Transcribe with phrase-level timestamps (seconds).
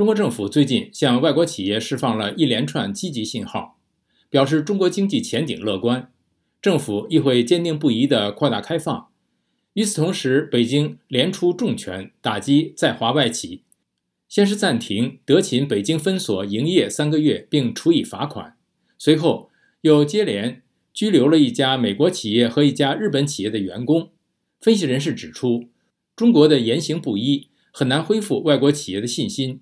[0.00, 3.78] 中国政府最近向外国企业释放了一连串积极信号，
[4.30, 6.10] 表示中国经济前景乐观，
[6.62, 9.08] 政府亦会坚定不移地扩大开放。
[9.74, 13.60] 与此同时，北京连出重拳打击在华外企，
[14.26, 18.56] 先是暂停德勤北京分所营业三个月，并处以罚款，
[18.96, 19.50] 随后
[19.82, 20.62] 又接连
[20.94, 24.08] 拘留了一家美国企业和一家日本企业的员工。
[24.62, 25.68] 分析人士指出，
[26.16, 29.60] 中国的言行不一很难恢复外国企业的信心。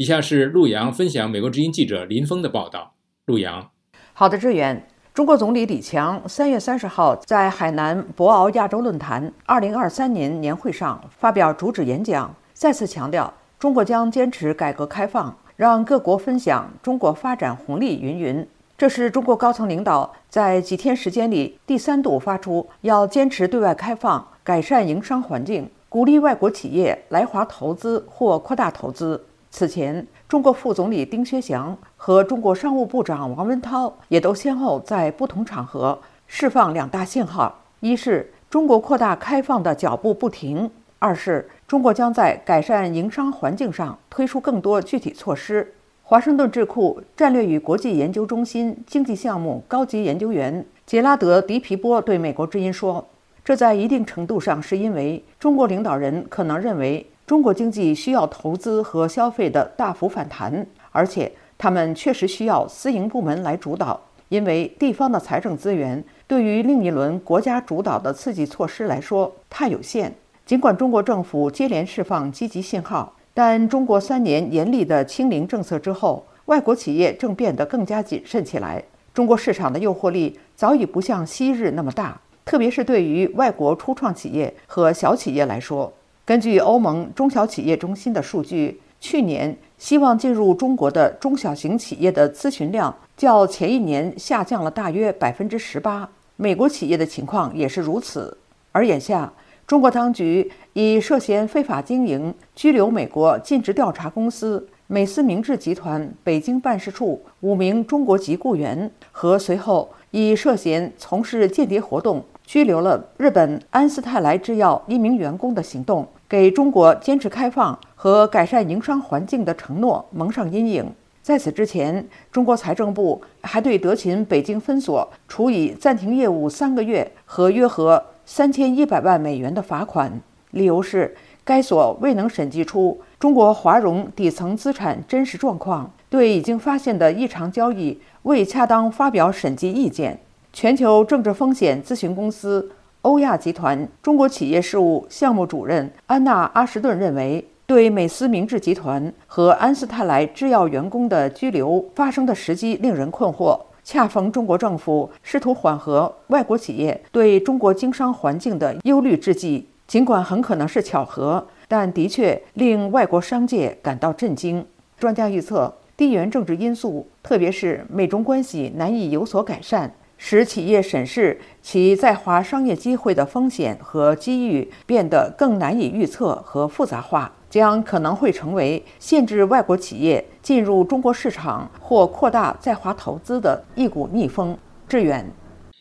[0.00, 2.94] 以下是陆洋分享美国之音记者林峰的报道。
[3.26, 3.68] 陆洋，
[4.14, 4.86] 好的，志远。
[5.12, 18.00] 中国总理李强三月三十号在海南博鳌亚洲论坛二零二三年年会上发表主旨演讲，再次强调中国将坚持改革开放，让各国分享中国发展红利。
[18.00, 18.48] 云云，
[18.78, 29.26] 这是中国高层领导在几天时间里第三度发出要坚持对外开放、改善营商环境、鼓励外国企业来华投资或扩大投资。
[29.52, 35.98] 此前，中国副总理丁薛祥和中国商务部长王文涛也都先后在不同场合
[36.28, 45.74] 释放两大信号：一是中国扩大开放的脚步不停；二是中国将在改善营商环境上推出更多具体措施。
[46.04, 53.04] 华盛顿智库战略与国际研究中心经济项目高级研究员杰拉德·迪皮波对美国之音说
[53.44, 64.00] ：“这在一定程度上是因为中国领导人可能认为。”中国经济需要投资和消费的大幅反弹，而且他们确实需要私营部门来主导，
[64.30, 70.12] 因为地方的财政资源对于另一轮国家主导的刺激措施来说太有限。
[70.44, 78.82] 尽管中国政府接连释放积极信号，但中国三年严厉的清零政策之后，外国企业正变得更加谨慎起来。
[79.14, 85.92] 中国市场的诱惑力早已不像昔日那么大，特别是对于外国初创企业和小企业来说。
[86.30, 96.08] 根据欧盟中小企业中心的数据，去年希望进入中国的中小型企业的咨询量较前一年下降了大约百分之十八。
[96.36, 98.38] 美国企业的情况也是如此。
[98.70, 99.32] 而眼下，
[99.66, 116.06] 中国当局以涉嫌非法经营拘留美国尽职调查公司美思明治集团北京办事处五名中国籍雇员，和随后以涉嫌从事间谍活动拘留了日本安斯泰莱制药一名员工的行动。
[116.30, 120.88] 给中国坚持开放和改善营商环境的承诺蒙上阴影。
[121.20, 130.20] 在此之前，中国财政部还对德勤北京分所处以暂停业务三个月和约合三千一百万美元的罚款，
[130.52, 140.20] 理由是该所未能审计出中国华融底层资产真实状况，对已经发现的异常交易未恰当发表审计意见。
[140.52, 142.70] 全球政治风险咨询公司。
[143.02, 153.58] 欧亚集团中国企业事务项目主任安娜·阿什顿认为，对美思明治集团和安斯泰莱制药员工的拘留发生的时机令人困惑。
[153.82, 164.66] 恰逢中国政府试图缓和外国企业对中国经商环境的忧虑之际，尽管很可能是巧合，但的确令外国商界感到震惊。
[164.98, 169.90] 专家预测，地缘政治因素，特别是美中关系难以有所改善。
[170.22, 184.56] 使企业审视其在华商业机会的风险和机遇变得更难以预测和复杂化，将可能会成为限制外国企业进入中国市场或扩大在华投资的一股逆风。
[184.86, 185.32] 致远，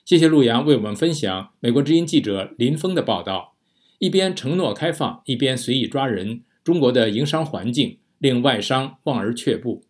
[0.06, 3.56] 谢谢陆阳为我们分享美国之音记者林峰的报道。
[3.98, 9.84] 一边承诺开放，一边随意抓人，中国的营商环境令外商望而却步。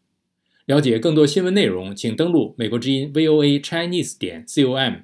[0.69, 4.99] 了解更多新闻内容，请登录美国之音 VOA Chinese 点 com。